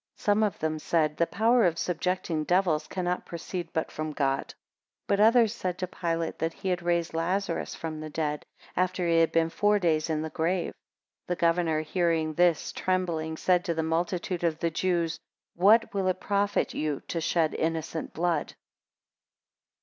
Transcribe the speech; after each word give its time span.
44 0.15 0.23
Some 0.31 0.41
of 0.43 0.57
them 0.57 0.79
said, 0.79 1.17
The 1.17 1.27
power 1.27 1.63
of 1.63 1.77
subjecting 1.77 2.43
devils 2.43 2.87
cannot 2.87 3.27
proceed 3.27 3.69
but 3.71 3.91
from 3.91 4.13
God. 4.13 4.45
45 5.05 5.05
But 5.05 5.19
others 5.19 5.53
said 5.53 5.77
to 5.77 5.85
Pilate, 5.85 6.39
That 6.39 6.53
he 6.53 6.69
had 6.69 6.81
raised 6.81 7.13
Lazarus 7.13 7.75
from 7.75 7.99
the 7.99 8.09
dead, 8.09 8.43
after 8.75 9.07
he 9.07 9.19
had 9.19 9.31
been 9.31 9.49
four 9.51 9.77
days 9.77 10.09
in 10.09 10.23
his 10.23 10.31
grave. 10.33 10.73
46 11.27 11.27
The 11.27 11.35
governor 11.35 11.81
hearing 11.81 12.33
this, 12.33 12.71
trembling, 12.71 13.37
said 13.37 13.63
to 13.65 13.75
the 13.75 13.83
multitude 13.83 14.43
of 14.43 14.57
the 14.57 14.71
Jews, 14.71 15.19
What 15.53 15.93
will 15.93 16.07
it 16.07 16.19
profit 16.19 16.73
you 16.73 17.03
to 17.09 17.21
shed 17.21 17.53
innocent 17.53 18.11
blood? 18.11 18.55